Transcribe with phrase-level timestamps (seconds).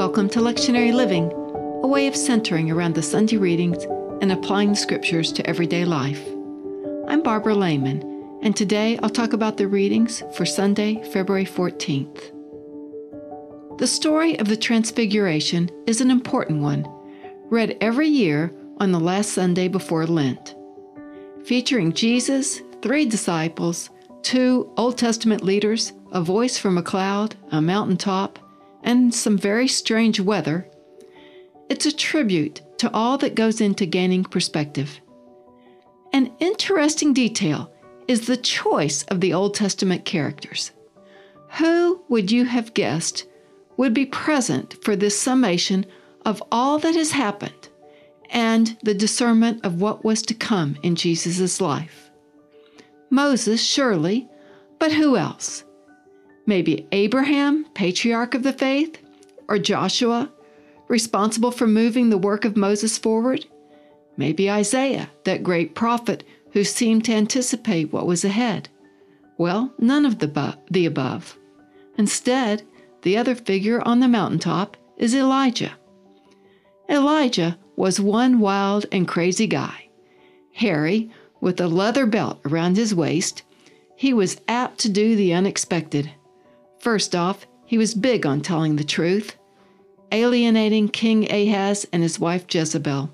[0.00, 1.30] Welcome to Lectionary Living,
[1.82, 3.84] a way of centering around the Sunday readings
[4.22, 6.26] and applying the scriptures to everyday life.
[7.06, 12.32] I'm Barbara Lehman, and today I'll talk about the readings for Sunday, February 14th.
[13.76, 16.86] The story of the Transfiguration is an important one,
[17.50, 20.54] read every year on the last Sunday before Lent.
[21.44, 23.90] Featuring Jesus, three disciples,
[24.22, 28.38] two Old Testament leaders, a voice from a cloud, a mountaintop,
[28.82, 30.68] and some very strange weather,
[31.68, 35.00] it's a tribute to all that goes into gaining perspective.
[36.12, 37.72] An interesting detail
[38.08, 40.72] is the choice of the Old Testament characters.
[41.58, 43.26] Who would you have guessed
[43.76, 45.86] would be present for this summation
[46.24, 47.68] of all that has happened
[48.30, 52.10] and the discernment of what was to come in Jesus' life?
[53.10, 54.28] Moses, surely,
[54.78, 55.64] but who else?
[56.46, 58.98] Maybe Abraham, patriarch of the faith,
[59.48, 60.30] or Joshua,
[60.88, 63.46] responsible for moving the work of Moses forward?
[64.16, 68.68] Maybe Isaiah, that great prophet who seemed to anticipate what was ahead.
[69.38, 71.38] Well, none of the, bu- the above.
[71.96, 72.62] Instead,
[73.02, 75.72] the other figure on the mountaintop is Elijah.
[76.88, 79.88] Elijah was one wild and crazy guy.
[80.52, 83.42] Hairy, with a leather belt around his waist,
[83.96, 86.10] he was apt to do the unexpected.
[86.80, 89.36] First off, he was big on telling the truth,
[90.10, 93.10] alienating King Ahab and his wife Jezebel.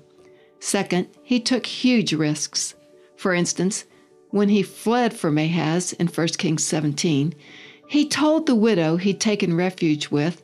[0.59, 2.75] Second, he took huge risks.
[3.17, 3.85] For instance,
[4.29, 7.35] when he fled from Ahab in 1 Kings 17,
[7.87, 10.43] he told the widow he'd taken refuge with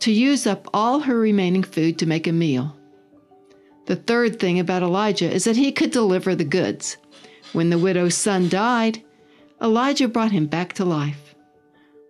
[0.00, 2.76] to use up all her remaining food to make a meal.
[3.86, 6.98] The third thing about Elijah is that he could deliver the goods.
[7.54, 9.02] When the widow's son died,
[9.60, 11.27] Elijah brought him back to life.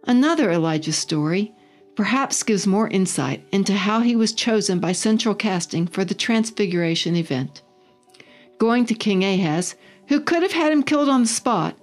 [0.04, 1.52] Another Elijah story
[1.96, 7.16] perhaps gives more insight into how he was chosen by central casting for the Transfiguration
[7.16, 7.62] event.
[8.58, 9.64] Going to King Ahab,
[10.06, 11.76] who could have had him killed on the spot,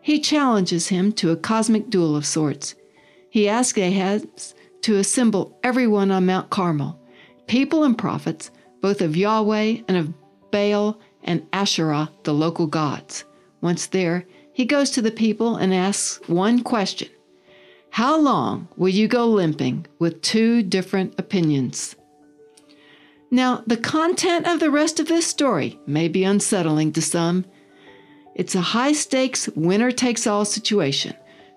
[0.00, 2.74] he challenges him to a cosmic duel of sorts.
[3.30, 4.28] He asks Ahab
[4.82, 6.98] to assemble everyone on Mount Carmel,
[7.46, 8.50] people and prophets,
[8.80, 10.12] both of Yahweh and of
[10.50, 13.24] Baal and Asherah, the local gods.
[13.60, 17.08] Once there, he goes to the people and asks one question
[17.92, 21.94] how long will you go limping with two different opinions?
[23.30, 27.44] Now, the content of the rest of this story may be unsettling to some.
[28.34, 31.14] It's a high stakes, winner takes all situation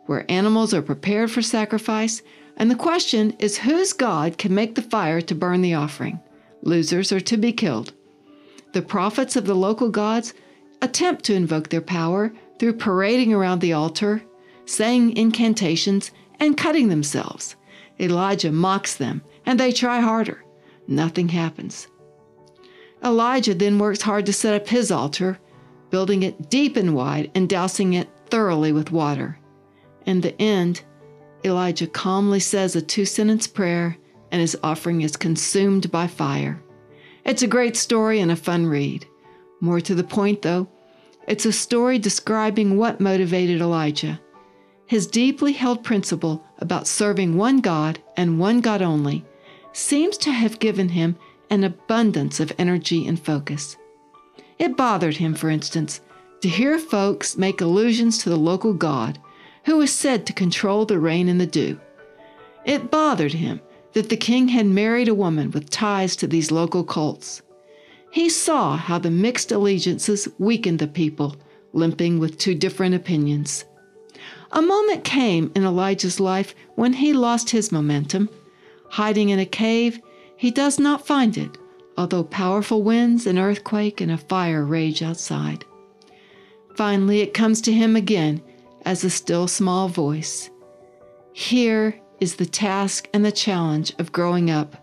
[0.07, 2.22] where animals are prepared for sacrifice,
[2.57, 6.19] and the question is whose God can make the fire to burn the offering?
[6.62, 7.94] Losers are to be killed.
[8.74, 10.34] The prophets of the local gods
[10.81, 14.22] attempt to invoke their power through parading around the altar,
[14.66, 17.56] saying incantations, and cutting themselves.
[18.00, 20.44] Elijah mocks them, and they try harder.
[20.88, 21.88] Nothing happens.
[23.03, 25.40] Elijah then works hard to set up his altar,
[25.90, 29.40] building it deep and wide and dousing it thoroughly with water.
[30.06, 30.81] In the end,
[31.44, 33.97] Elijah calmly says a two sentence prayer,
[34.31, 36.62] and his offering is consumed by fire.
[37.24, 39.06] It's a great story and a fun read.
[39.62, 40.68] More to the point, though,
[41.28, 44.19] it's a story describing what motivated Elijah
[44.85, 49.25] his deeply held principle about serving one God and one God only
[49.73, 51.16] seems to have given him
[51.50, 53.78] an abundance of energy and focus.
[54.57, 56.01] It bothered him, for instance,
[56.41, 59.19] to hear folks make allusions to the local God
[59.66, 61.79] who was said to control the rain and the dew.
[62.66, 63.62] It bothered him
[63.94, 67.41] that the king had married a woman with ties to these local cults.
[68.12, 71.35] He saw how the mixed allegiances weakened the people,
[71.74, 73.66] limping with two different opinions.
[74.51, 78.29] A moment came in Elijah's life when he lost his momentum.
[78.89, 80.00] Hiding in a cave,
[80.38, 81.57] he does not find it,
[81.97, 85.66] although powerful winds, an earthquake, and a fire rage outside.
[86.75, 88.41] Finally, it comes to him again
[88.83, 90.50] as a still small voice.
[91.33, 94.75] Here is the task and the challenge of growing up,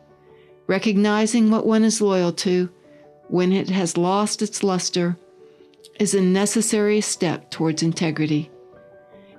[0.67, 2.69] recognizing what one is loyal to
[3.29, 5.17] when it has lost its luster
[5.99, 8.51] is a necessary step towards integrity.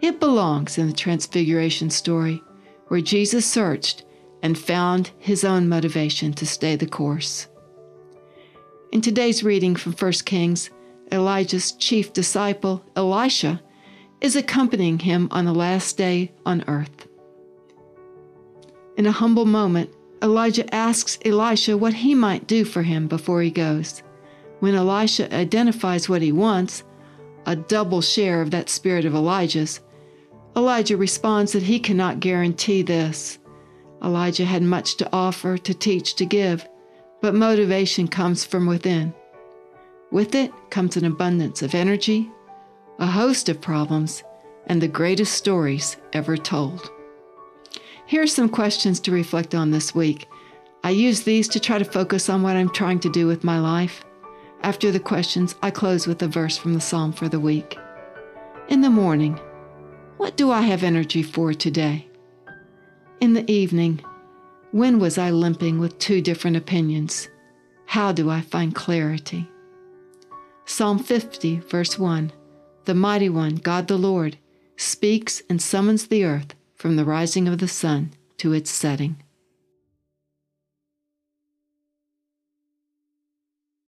[0.03, 2.43] It belongs in the Transfiguration story,
[2.89, 4.03] where Jesus searched
[4.41, 7.47] and found his own motivation to stay the course.
[8.91, 10.69] In today's reading from 1 Kings,
[11.09, 13.61] Elijah's chief disciple, Elisha,
[14.19, 17.07] is accompanying him on the last day on earth.
[18.97, 19.89] In a humble moment,
[20.21, 24.03] Elijah asks Elisha what he might do for him before he goes.
[24.59, 26.83] When Elisha identifies what he wants,
[27.45, 29.79] a double share of that spirit of Elijah's,
[30.55, 33.39] Elijah responds that he cannot guarantee this.
[34.03, 36.67] Elijah had much to offer, to teach, to give,
[37.21, 39.13] but motivation comes from within.
[40.11, 42.29] With it comes an abundance of energy,
[42.99, 44.23] a host of problems,
[44.67, 46.91] and the greatest stories ever told.
[48.05, 50.27] Here are some questions to reflect on this week.
[50.83, 53.59] I use these to try to focus on what I'm trying to do with my
[53.59, 54.03] life.
[54.61, 57.77] After the questions, I close with a verse from the psalm for the week.
[58.67, 59.39] In the morning,
[60.17, 62.07] what do I have energy for today?
[63.19, 64.03] In the evening,
[64.71, 67.29] when was I limping with two different opinions?
[67.85, 69.47] How do I find clarity?
[70.65, 72.31] Psalm 50, verse 1
[72.85, 74.37] The Mighty One, God the Lord,
[74.77, 79.22] speaks and summons the earth from the rising of the sun to its setting.